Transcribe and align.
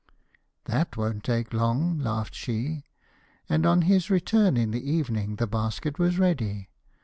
'That 0.65 0.97
won't 0.97 1.23
take 1.23 1.53
long,' 1.53 1.99
laughed 1.99 2.33
she, 2.33 2.83
and 3.47 3.67
on 3.67 3.83
his 3.83 4.09
return 4.09 4.57
in 4.57 4.71
the 4.71 4.83
evening 4.91 5.35
the 5.35 5.45
basket 5.45 5.99
was 5.99 6.17
ready. 6.17 6.69